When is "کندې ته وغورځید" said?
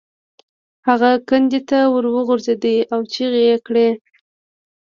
1.29-2.63